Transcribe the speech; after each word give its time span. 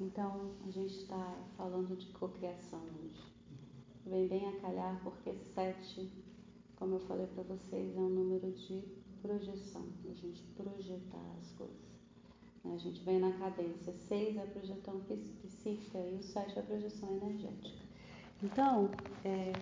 Então, 0.00 0.52
a 0.64 0.70
gente 0.70 0.94
está 0.94 1.36
falando 1.56 1.96
de 1.96 2.06
cocriação 2.12 2.80
hoje. 3.02 3.32
Vem 4.06 4.28
bem 4.28 4.48
a 4.48 4.60
calhar 4.60 5.00
porque 5.02 5.34
sete, 5.54 6.08
como 6.76 6.94
eu 6.94 7.00
falei 7.00 7.26
para 7.26 7.42
vocês, 7.42 7.96
é 7.96 8.00
um 8.00 8.08
número 8.08 8.52
de 8.52 8.84
projeção, 9.20 9.84
a 10.08 10.14
gente 10.14 10.42
projetar 10.56 11.36
as 11.40 11.50
coisas. 11.52 11.76
Né? 12.64 12.74
A 12.74 12.78
gente 12.78 13.02
vem 13.02 13.18
na 13.18 13.32
cadência. 13.32 13.92
Seis 13.92 14.36
é 14.36 14.44
a 14.44 14.46
projeção 14.46 15.00
psíquica 15.00 15.98
e 15.98 16.14
o 16.14 16.22
sete 16.22 16.56
é 16.56 16.60
a 16.60 16.64
projeção 16.64 17.10
energética. 17.16 17.84
Então, 18.40 18.90
é, 19.24 19.52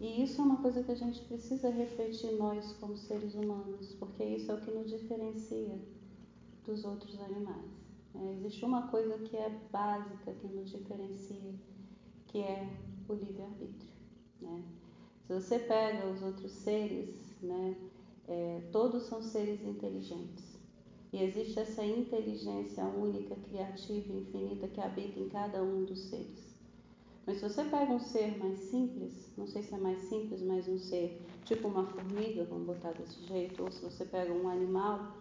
e 0.00 0.24
isso 0.24 0.40
é 0.40 0.44
uma 0.44 0.60
coisa 0.60 0.82
que 0.82 0.90
a 0.90 0.96
gente 0.96 1.22
precisa 1.22 1.70
refletir 1.70 2.32
nós 2.32 2.72
como 2.80 2.96
seres 2.96 3.36
humanos, 3.36 3.94
porque 4.00 4.24
isso 4.24 4.50
é 4.50 4.54
o 4.54 4.60
que 4.60 4.72
nos 4.72 4.90
diferencia 4.90 5.78
dos 6.66 6.84
outros 6.84 7.20
animais. 7.20 7.83
É, 8.14 8.32
existe 8.32 8.64
uma 8.64 8.88
coisa 8.88 9.18
que 9.18 9.36
é 9.36 9.50
básica, 9.70 10.32
que 10.32 10.46
nos 10.46 10.70
diferencia, 10.70 11.54
que 12.26 12.38
é 12.38 12.68
o 13.08 13.14
livre-arbítrio. 13.14 13.92
Né? 14.40 14.62
Se 15.26 15.34
você 15.34 15.58
pega 15.58 16.06
os 16.08 16.22
outros 16.22 16.52
seres, 16.52 17.36
né, 17.42 17.76
é, 18.28 18.62
todos 18.70 19.04
são 19.04 19.22
seres 19.22 19.62
inteligentes. 19.64 20.54
E 21.12 21.22
existe 21.22 21.58
essa 21.58 21.84
inteligência 21.84 22.84
única, 22.84 23.36
criativa 23.36 24.12
e 24.12 24.20
infinita 24.20 24.68
que 24.68 24.80
habita 24.80 25.20
em 25.20 25.28
cada 25.28 25.62
um 25.62 25.84
dos 25.84 26.00
seres. 26.00 26.54
Mas 27.26 27.38
se 27.38 27.48
você 27.48 27.64
pega 27.64 27.92
um 27.92 28.00
ser 28.00 28.36
mais 28.38 28.58
simples, 28.58 29.32
não 29.36 29.46
sei 29.46 29.62
se 29.62 29.74
é 29.74 29.78
mais 29.78 29.98
simples, 30.08 30.42
mas 30.42 30.68
um 30.68 30.78
ser 30.78 31.22
tipo 31.44 31.68
uma 31.68 31.86
formiga, 31.86 32.44
vamos 32.44 32.66
botar 32.66 32.92
desse 32.92 33.22
jeito, 33.26 33.62
ou 33.62 33.70
se 33.70 33.82
você 33.82 34.04
pega 34.04 34.32
um 34.32 34.48
animal, 34.48 35.16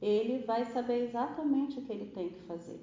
ele 0.00 0.44
vai 0.44 0.64
saber 0.66 1.04
exatamente 1.04 1.78
o 1.78 1.82
que 1.82 1.92
ele 1.92 2.10
tem 2.10 2.30
que 2.30 2.40
fazer. 2.42 2.80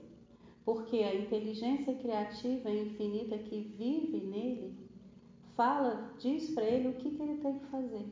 Porque 0.66 0.98
a 0.98 1.16
inteligência 1.16 1.94
criativa 1.96 2.70
e 2.70 2.88
infinita 2.88 3.38
que 3.38 3.60
vive 3.78 4.20
nele 4.22 4.74
fala, 5.56 6.14
diz 6.20 6.50
para 6.52 6.64
ele 6.64 6.90
o 6.90 6.94
que, 6.94 7.12
que 7.12 7.22
ele 7.22 7.38
tem 7.38 7.60
que 7.60 7.66
fazer. 7.68 8.06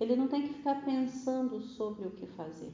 Ele 0.00 0.16
não 0.16 0.26
tem 0.26 0.42
que 0.42 0.54
ficar 0.54 0.84
pensando 0.84 1.60
sobre 1.60 2.06
o 2.06 2.10
que 2.10 2.26
fazer, 2.26 2.72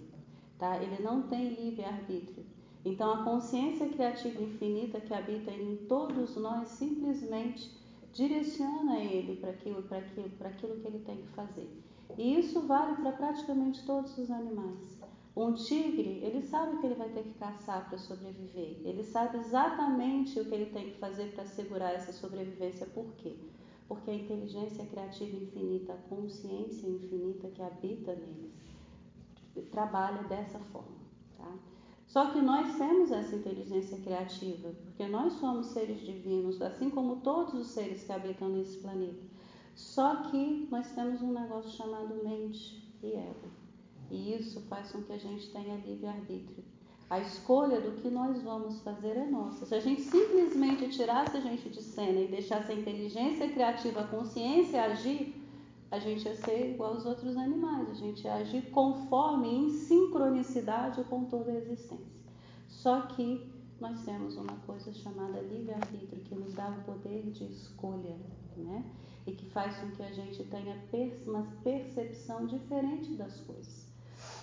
tá? 0.59 0.83
Ele 0.83 1.03
não 1.03 1.23
tem 1.23 1.51
livre 1.51 1.84
arbítrio. 1.84 2.47
Então 2.84 3.12
a 3.12 3.25
consciência 3.25 3.89
criativa 3.89 4.43
infinita 4.43 5.00
que 5.00 5.12
habita 5.12 5.50
em 5.50 5.77
todos 5.89 6.37
nós 6.37 6.69
simplesmente 6.69 7.71
direciona 8.12 8.98
ele 8.98 9.37
para 9.37 9.50
aquilo, 9.50 9.83
para 9.83 9.98
aquilo, 9.98 10.31
para 10.31 10.48
aquilo 10.48 10.77
que 10.81 10.87
ele 10.87 11.00
tem 11.00 11.17
que 11.17 11.28
fazer. 11.28 11.69
E 12.17 12.39
isso 12.39 12.61
vale 12.62 12.97
para 12.97 13.12
praticamente 13.12 13.84
todos 13.84 14.17
os 14.17 14.31
animais. 14.31 14.98
Um 15.39 15.55
tigre, 15.55 16.19
ele 16.25 16.42
sabe 16.42 16.78
que 16.78 16.86
ele 16.86 16.97
vai 16.97 17.11
ter 17.11 17.22
que 17.22 17.34
caçar 17.34 17.89
para 17.89 17.97
sobreviver. 17.97 18.81
Ele 18.84 19.05
sabe 19.05 19.39
exatamente 19.39 20.41
o 20.41 20.44
que 20.44 20.53
ele 20.53 20.72
tem 20.72 20.91
que 20.91 20.98
fazer 20.98 21.31
para 21.31 21.44
assegurar 21.44 21.94
essa 21.94 22.12
sobrevivência. 22.12 22.84
Por 22.86 23.14
quê? 23.19 23.36
Porque 23.86 24.11
a 24.11 24.14
inteligência 24.14 24.84
criativa 24.86 25.36
infinita, 25.36 25.92
a 25.92 26.09
consciência 26.09 26.89
infinita 26.89 27.47
que 27.50 27.62
habita 27.62 28.16
neles, 28.16 28.53
trabalha 29.70 30.25
dessa 30.25 30.59
forma. 30.59 30.98
Tá? 31.36 31.56
Só 32.09 32.33
que 32.33 32.41
nós 32.41 32.77
temos 32.77 33.12
essa 33.12 33.36
inteligência 33.36 33.97
criativa, 33.98 34.75
porque 34.86 35.06
nós 35.06 35.34
somos 35.34 35.69
seres 35.69 36.00
divinos, 36.00 36.61
assim 36.61 36.91
como 36.91 37.20
todos 37.20 37.55
os 37.55 37.69
seres 37.69 38.03
que 38.03 38.11
habitam 38.11 38.48
nesse 38.48 38.78
planeta. 38.78 39.22
Só 39.77 40.16
que 40.33 40.66
nós 40.69 40.91
temos 40.97 41.22
um 41.22 41.33
negócio 41.33 41.70
chamado 41.70 42.25
mente 42.25 42.92
e 43.00 43.12
ego. 43.12 43.58
E 44.11 44.34
isso 44.34 44.61
faz 44.62 44.91
com 44.91 45.03
que 45.03 45.12
a 45.12 45.19
gente 45.19 45.51
tenha 45.51 45.77
livre-arbítrio. 45.77 46.64
A 47.11 47.20
escolha 47.20 47.81
do 47.81 47.92
que 47.92 48.11
nós 48.11 48.42
vamos 48.42 48.81
fazer 48.83 49.17
é 49.17 49.27
nossa. 49.27 49.65
Se 49.65 49.75
a 49.75 49.81
gente 49.81 50.03
simplesmente 50.03 50.89
tirasse 50.91 51.37
a 51.37 51.41
gente 51.41 51.70
de 51.70 51.83
cena 51.83 52.20
e 52.20 52.28
deixasse 52.28 52.70
a 52.70 52.75
inteligência 52.75 53.48
criativa, 53.50 54.00
a 54.00 54.06
consciência 54.06 54.83
agir, 54.83 55.34
a 55.91 55.98
gente 55.98 56.27
ia 56.27 56.37
ser 56.37 56.75
igual 56.75 56.94
aos 56.94 57.06
outros 57.06 57.34
animais. 57.37 57.91
A 57.91 57.94
gente 57.94 58.25
ia 58.25 58.34
agir 58.34 58.71
conforme, 58.71 59.49
em 59.49 59.71
sincronicidade 59.71 61.03
com 61.04 61.25
toda 61.25 61.50
a 61.50 61.54
existência. 61.54 62.06
Só 62.69 63.03
que 63.03 63.50
nós 63.81 64.04
temos 64.04 64.37
uma 64.37 64.56
coisa 64.66 64.93
chamada 64.93 65.41
livre-arbítrio, 65.41 66.22
que 66.25 66.34
nos 66.34 66.53
dá 66.53 66.69
o 66.69 66.84
poder 66.84 67.31
de 67.31 67.44
escolha, 67.44 68.16
né? 68.54 68.84
E 69.27 69.33
que 69.33 69.47
faz 69.47 69.78
com 69.78 69.91
que 69.93 70.03
a 70.03 70.12
gente 70.12 70.44
tenha 70.44 70.77
uma 71.27 71.44
percepção 71.62 72.44
diferente 72.47 73.15
das 73.15 73.41
coisas. 73.41 73.88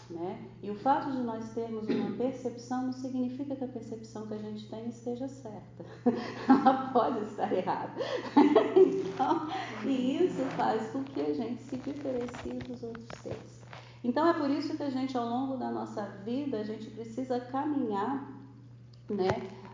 Né? 0.09 0.49
E 0.61 0.69
o 0.69 0.75
fato 0.75 1.11
de 1.11 1.17
nós 1.17 1.51
termos 1.53 1.87
uma 1.87 2.11
percepção 2.15 2.83
não 2.83 2.93
significa 2.93 3.55
que 3.55 3.63
a 3.63 3.67
percepção 3.67 4.27
que 4.27 4.35
a 4.35 4.37
gente 4.37 4.69
tem 4.69 4.87
esteja 4.87 5.27
certa. 5.27 5.83
Ela 6.47 6.91
pode 6.93 7.25
estar 7.25 7.51
errada. 7.51 7.91
então, 8.75 9.47
e 9.83 10.23
isso 10.23 10.43
faz 10.55 10.91
com 10.91 11.03
que 11.03 11.21
a 11.21 11.33
gente 11.33 11.63
se 11.63 11.77
diferencie 11.77 12.53
dos 12.53 12.83
outros 12.83 13.07
seres. 13.23 13.61
Então 14.03 14.27
é 14.27 14.33
por 14.33 14.51
isso 14.51 14.77
que 14.77 14.83
a 14.83 14.89
gente, 14.91 15.17
ao 15.17 15.27
longo 15.27 15.57
da 15.57 15.71
nossa 15.71 16.05
vida, 16.23 16.59
a 16.59 16.63
gente 16.63 16.91
precisa 16.91 17.39
caminhar, 17.39 18.31
né, 19.09 19.29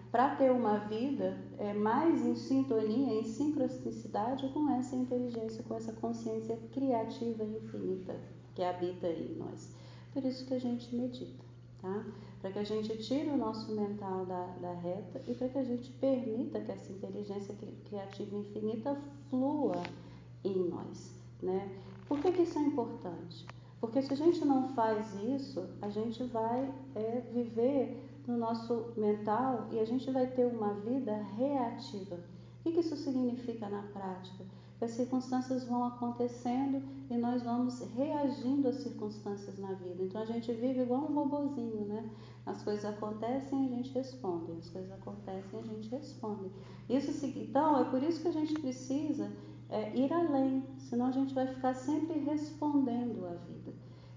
para 0.09 0.35
ter 0.35 0.51
uma 0.51 0.77
vida 0.77 1.37
é, 1.57 1.73
mais 1.73 2.25
em 2.25 2.35
sintonia, 2.35 3.13
em 3.13 3.25
sincronicidade 3.25 4.47
com 4.49 4.69
essa 4.71 4.95
inteligência, 4.95 5.63
com 5.63 5.75
essa 5.75 5.91
consciência 5.93 6.57
criativa 6.71 7.43
infinita 7.43 8.15
que 8.53 8.63
habita 8.63 9.07
em 9.07 9.35
nós. 9.35 9.80
Por 10.13 10.25
isso 10.25 10.45
que 10.45 10.53
a 10.53 10.59
gente 10.59 10.93
medita, 10.95 11.43
tá? 11.81 12.05
Para 12.41 12.51
que 12.51 12.59
a 12.59 12.63
gente 12.63 12.97
tire 12.97 13.29
o 13.29 13.37
nosso 13.37 13.71
mental 13.73 14.25
da, 14.25 14.45
da 14.61 14.73
reta 14.73 15.21
e 15.27 15.33
para 15.33 15.47
que 15.47 15.57
a 15.57 15.63
gente 15.63 15.89
permita 15.91 16.59
que 16.59 16.71
essa 16.71 16.91
inteligência 16.91 17.55
criativa 17.85 18.35
infinita 18.35 18.99
flua 19.29 19.81
em 20.43 20.69
nós, 20.69 21.13
né? 21.41 21.69
Por 22.07 22.19
que, 22.19 22.31
que 22.31 22.41
isso 22.41 22.59
é 22.59 22.61
importante? 22.61 23.45
Porque 23.79 24.01
se 24.01 24.13
a 24.13 24.17
gente 24.17 24.43
não 24.43 24.69
faz 24.69 25.15
isso, 25.15 25.65
a 25.81 25.89
gente 25.89 26.23
vai 26.25 26.71
é, 26.93 27.21
viver 27.33 27.97
no 28.27 28.37
nosso 28.37 28.93
mental 28.97 29.67
e 29.71 29.79
a 29.79 29.85
gente 29.85 30.11
vai 30.11 30.27
ter 30.27 30.45
uma 30.45 30.73
vida 30.73 31.15
reativa. 31.37 32.15
O 32.15 32.63
que, 32.63 32.73
que 32.73 32.79
isso 32.81 32.95
significa 32.95 33.67
na 33.69 33.81
prática? 33.83 34.45
As 34.85 34.91
circunstâncias 34.91 35.63
vão 35.65 35.85
acontecendo 35.85 36.81
e 37.09 37.17
nós 37.17 37.43
vamos 37.43 37.81
reagindo 37.95 38.67
às 38.67 38.77
circunstâncias 38.77 39.57
na 39.59 39.73
vida. 39.73 40.03
Então 40.03 40.21
a 40.21 40.25
gente 40.25 40.51
vive 40.53 40.81
igual 40.81 41.01
um 41.01 41.13
robozinho, 41.13 41.85
né? 41.85 42.09
As 42.45 42.63
coisas 42.63 42.85
acontecem 42.85 43.63
e 43.63 43.73
a 43.73 43.75
gente 43.75 43.93
responde, 43.93 44.51
as 44.53 44.69
coisas 44.69 44.91
acontecem 44.91 45.59
e 45.59 45.63
a 45.63 45.65
gente 45.65 45.89
responde. 45.89 46.51
Isso, 46.89 47.25
então 47.25 47.79
é 47.79 47.85
por 47.85 48.01
isso 48.01 48.21
que 48.21 48.27
a 48.27 48.33
gente 48.33 48.53
precisa 48.55 49.31
é, 49.69 49.95
ir 49.95 50.11
além, 50.11 50.63
senão 50.77 51.05
a 51.05 51.11
gente 51.11 51.33
vai 51.33 51.47
ficar 51.47 51.73
sempre 51.75 52.19
respondendo 52.19 53.25
à 53.25 53.33
vida, 53.33 53.73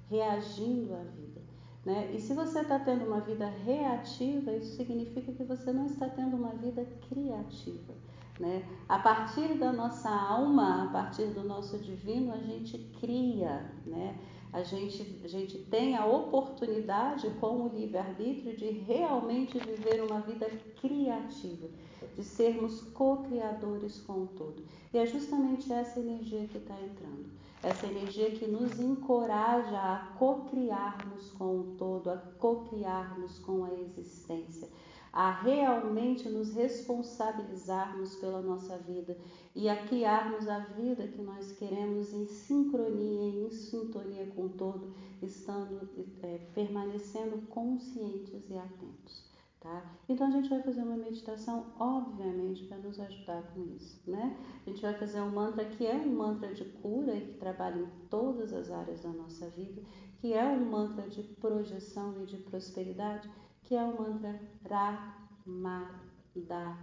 reagindo 0.08 0.94
à 0.94 1.02
vida. 1.02 1.42
Né? 1.84 2.10
E 2.14 2.20
se 2.20 2.32
você 2.32 2.60
está 2.60 2.78
tendo 2.78 3.04
uma 3.04 3.20
vida 3.20 3.46
reativa, 3.46 4.52
isso 4.52 4.76
significa 4.76 5.31
que 5.32 5.44
você 5.44 5.70
não 5.72 5.86
está 5.86 6.08
tendo 6.08 6.36
uma 6.36 6.54
vida 6.54 6.84
criativa. 7.08 7.92
Né? 8.39 8.65
A 8.89 8.99
partir 8.99 9.55
da 9.55 9.72
nossa 9.72 10.11
alma, 10.11 10.84
a 10.84 10.89
partir 10.89 11.27
do 11.27 11.45
nosso 11.45 11.78
divino, 11.78 12.33
a 12.33 12.39
gente 12.39 12.78
cria, 13.00 13.71
né? 13.87 14.19
a, 14.55 14.62
gente, 14.62 15.21
a 15.25 15.27
gente 15.27 15.59
tem 15.59 15.97
a 15.97 16.06
oportunidade, 16.06 17.28
com 17.41 17.62
o 17.62 17.69
livre-arbítrio, 17.69 18.56
de 18.56 18.71
realmente 18.71 19.59
viver 19.59 20.00
uma 20.00 20.21
vida 20.21 20.49
criativa, 20.81 21.67
de 22.15 22.23
sermos 22.23 22.81
co-criadores 22.93 23.99
com 24.03 24.23
o 24.23 24.27
todo. 24.28 24.62
E 24.93 24.99
é 24.99 25.05
justamente 25.06 25.73
essa 25.73 25.99
energia 25.99 26.47
que 26.47 26.59
está 26.59 26.75
entrando, 26.81 27.31
essa 27.65 27.84
energia 27.87 28.31
que 28.31 28.47
nos 28.47 28.78
encoraja 28.78 29.77
a 29.77 30.15
co-criarmos 30.21 31.31
com 31.33 31.59
o 31.59 31.75
todo, 31.77 32.11
a 32.11 32.17
co-criarmos 32.17 33.41
com 33.41 33.65
a 33.65 33.73
existência 33.73 34.69
a 35.14 35.30
realmente 35.30 36.28
nos 36.28 36.52
responsabilizarmos 36.55 38.16
pela 38.16 38.43
nossa 38.43 38.76
vida 38.78 39.16
e 39.55 39.69
a 39.69 39.87
criarmos 39.87 40.49
a 40.49 40.58
vida 40.58 41.06
que 41.06 41.22
nós 41.22 41.52
queremos 41.52 42.12
em 42.12 42.26
sincronia, 42.26 43.46
em 43.46 43.49
sintonia 43.49 44.26
com 44.34 44.49
todo, 44.49 44.93
estando 45.22 45.88
é, 46.20 46.38
permanecendo 46.52 47.46
conscientes 47.46 48.50
e 48.50 48.58
atentos. 48.58 49.32
Tá? 49.61 49.84
Então 50.08 50.26
a 50.26 50.31
gente 50.32 50.50
vai 50.50 50.61
fazer 50.62 50.82
uma 50.82 50.96
meditação, 50.96 51.67
obviamente, 51.78 52.64
para 52.64 52.78
nos 52.78 52.99
ajudar 52.99 53.43
com 53.55 53.62
isso, 53.76 53.99
né? 54.06 54.37
A 54.67 54.69
gente 54.69 54.82
vai 54.82 54.93
fazer 54.94 55.22
um 55.22 55.31
mantra 55.31 55.64
que 55.64 55.87
é 55.87 55.94
um 55.94 56.12
mantra 56.12 56.52
de 56.52 56.64
cura 56.64 57.14
e 57.14 57.28
que 57.28 57.38
trabalha 57.38 57.81
em 57.81 57.88
todas 58.10 58.52
as 58.52 58.70
áreas 58.70 59.00
da 59.00 59.10
nossa 59.10 59.49
vida, 59.49 59.81
que 60.19 60.34
é 60.34 60.44
um 60.44 60.69
mantra 60.69 61.08
de 61.08 61.22
projeção 61.22 62.20
e 62.20 62.26
de 62.26 62.37
prosperidade 62.37 63.31
que 63.64 63.75
é 63.75 63.82
o 63.82 63.99
mantra 63.99 64.38
Ra, 64.69 65.26
Ma, 65.46 65.90
Da, 66.37 66.76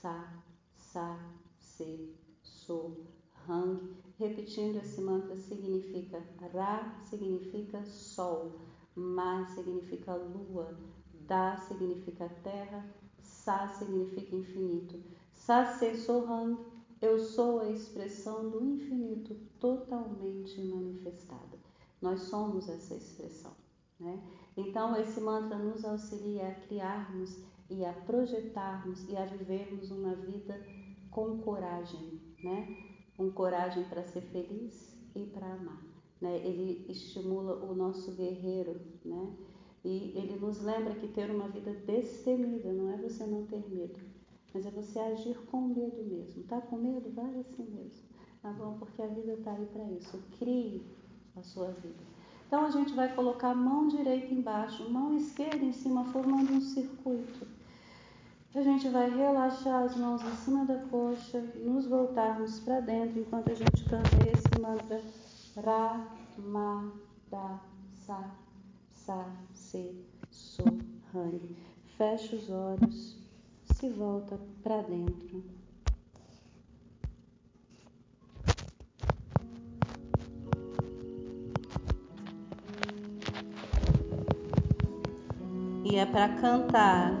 Sa, 0.00 0.42
Sa, 0.74 1.18
Se, 1.58 2.14
So, 2.42 2.96
Hang. 3.46 3.94
Repetindo 4.18 4.78
esse 4.78 5.02
mantra 5.02 5.36
significa 5.36 6.22
Ra 6.52 6.98
significa 7.04 7.84
sol, 7.84 8.52
Ma 8.96 9.44
significa 9.48 10.14
lua, 10.14 10.74
Da 11.26 11.58
significa 11.58 12.28
terra, 12.42 12.82
Sa 13.20 13.68
significa 13.68 14.34
infinito. 14.34 14.98
Sa 15.34 15.66
Se 15.66 15.94
Sohang, 15.94 16.56
eu 17.02 17.18
sou 17.18 17.60
a 17.60 17.68
expressão 17.68 18.48
do 18.48 18.64
infinito 18.64 19.36
totalmente 19.60 20.58
manifestada. 20.62 21.58
Nós 22.00 22.20
somos 22.22 22.66
essa 22.68 22.94
expressão. 22.94 23.63
Né? 24.04 24.22
Então, 24.54 24.94
esse 25.00 25.18
mantra 25.18 25.58
nos 25.58 25.82
auxilia 25.84 26.48
a 26.48 26.54
criarmos 26.54 27.42
e 27.70 27.84
a 27.84 27.92
projetarmos 27.92 29.08
e 29.08 29.16
a 29.16 29.24
vivermos 29.24 29.90
uma 29.90 30.14
vida 30.14 30.60
com 31.10 31.38
coragem, 31.38 32.20
né? 32.42 32.76
com 33.16 33.30
coragem 33.30 33.84
para 33.84 34.04
ser 34.04 34.20
feliz 34.20 34.94
e 35.14 35.24
para 35.24 35.54
amar. 35.54 35.82
Né? 36.20 36.36
Ele 36.44 36.84
estimula 36.90 37.64
o 37.64 37.74
nosso 37.74 38.12
guerreiro, 38.12 38.78
né? 39.04 39.36
E 39.84 40.12
ele 40.16 40.36
nos 40.36 40.62
lembra 40.62 40.94
que 40.94 41.08
ter 41.08 41.30
uma 41.30 41.48
vida 41.48 41.72
destemida 41.72 42.72
não 42.72 42.90
é 42.90 42.96
você 42.96 43.26
não 43.26 43.44
ter 43.46 43.68
medo, 43.68 44.00
mas 44.52 44.64
é 44.64 44.70
você 44.70 44.98
agir 44.98 45.36
com 45.46 45.60
medo 45.60 46.02
mesmo. 46.04 46.42
Tá 46.44 46.58
com 46.60 46.76
medo? 46.76 47.10
Vai 47.12 47.38
assim 47.40 47.64
mesmo. 47.64 48.08
Tá 48.40 48.50
bom? 48.52 48.78
Porque 48.78 49.02
a 49.02 49.06
vida 49.06 49.34
está 49.34 49.52
aí 49.52 49.66
para 49.66 49.84
isso. 49.90 50.22
Crie 50.38 50.86
a 51.36 51.42
sua 51.42 51.70
vida. 51.72 52.13
Então 52.46 52.66
a 52.66 52.70
gente 52.70 52.92
vai 52.94 53.12
colocar 53.14 53.50
a 53.50 53.54
mão 53.54 53.88
direita 53.88 54.32
embaixo, 54.32 54.90
mão 54.90 55.16
esquerda 55.16 55.64
em 55.64 55.72
cima, 55.72 56.04
formando 56.06 56.52
um 56.52 56.60
circuito. 56.60 57.46
A 58.54 58.62
gente 58.62 58.88
vai 58.88 59.10
relaxar 59.10 59.82
as 59.82 59.96
mãos 59.96 60.22
em 60.22 60.36
cima 60.36 60.64
da 60.64 60.78
coxa, 60.86 61.40
nos 61.56 61.86
voltarmos 61.86 62.60
para 62.60 62.78
dentro 62.78 63.18
enquanto 63.18 63.50
a 63.50 63.54
gente 63.54 63.84
canta 63.84 64.08
esse 64.32 64.60
mantra 64.60 65.02
Ra, 65.56 66.06
Ma, 66.38 66.92
Da, 67.28 67.60
Sa, 68.06 68.30
Sa, 68.92 69.26
Se, 69.52 70.04
So, 70.30 70.62
Hang. 71.12 71.56
Fecha 71.96 72.36
os 72.36 72.48
olhos, 72.50 73.16
se 73.72 73.88
volta 73.88 74.38
para 74.62 74.82
dentro. 74.82 75.53
E 85.84 85.96
é 85.96 86.06
para 86.06 86.28
cantar 86.30 87.12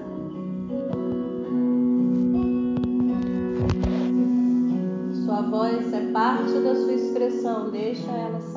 Sua 5.24 5.42
voz 5.42 5.92
é 5.92 6.10
parte 6.12 6.52
da 6.60 6.74
sua 6.74 6.92
expressão, 6.94 7.70
deixa 7.70 8.10
ela 8.10 8.40
sair. 8.40 8.53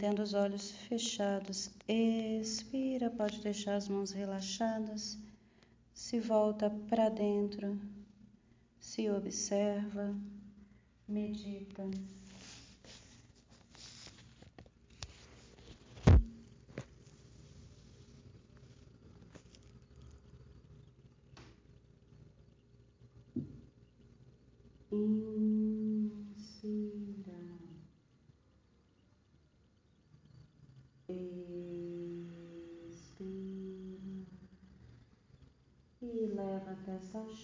Mantendo 0.00 0.22
os 0.22 0.32
olhos 0.32 0.70
fechados. 0.88 1.70
Expira, 1.86 3.10
pode 3.10 3.42
deixar 3.42 3.74
as 3.74 3.86
mãos 3.86 4.12
relaxadas. 4.12 5.18
Se 5.92 6.18
volta 6.18 6.70
para 6.88 7.10
dentro, 7.10 7.78
se 8.80 9.10
observa, 9.10 10.14
medita. 11.06 11.84
Inspira. 24.90 25.59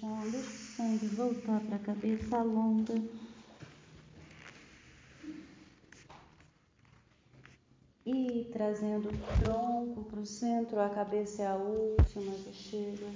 Chão, 0.01 0.19
deixa 0.31 0.39
o 0.39 0.77
sangue 0.77 1.07
voltar 1.07 1.61
para 1.61 1.77
a 1.77 1.79
cabeça 1.79 2.43
longa. 2.43 2.95
E 8.05 8.49
trazendo 8.53 9.09
o 9.09 9.43
tronco 9.43 10.05
para 10.05 10.21
o 10.21 10.27
centro, 10.27 10.79
a 10.79 10.91
cabeça 10.91 11.43
é 11.43 11.47
a 11.47 11.57
última 11.57 12.33
que 12.33 12.53
chega. 12.53 13.07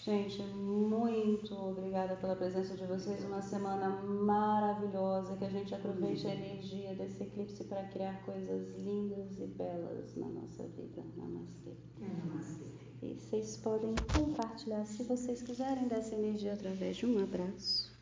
Gente, 0.00 0.42
muito 0.42 1.54
obrigada 1.54 2.16
pela 2.16 2.36
presença 2.36 2.76
de 2.76 2.84
vocês. 2.84 3.24
Uma 3.24 3.40
semana 3.40 3.88
maravilhosa. 3.88 5.34
Que 5.36 5.46
a 5.46 5.48
gente 5.48 5.74
aproveite 5.74 6.26
a 6.26 6.34
energia 6.34 6.94
desse 6.94 7.22
eclipse 7.22 7.64
para 7.64 7.84
criar 7.84 8.22
coisas 8.26 8.76
lindas 8.76 9.38
e 9.38 9.46
belas 9.46 10.14
na 10.16 10.28
nossa 10.28 10.64
vida. 10.64 11.02
Namastê. 11.16 11.72
Namastê. 11.98 12.73
E 13.04 13.12
vocês 13.12 13.58
podem 13.58 13.94
compartilhar, 14.14 14.86
se 14.86 15.02
vocês 15.02 15.42
quiserem, 15.42 15.86
dessa 15.86 16.14
energia 16.14 16.54
através 16.54 16.96
de 16.96 17.04
um 17.04 17.22
abraço. 17.22 17.93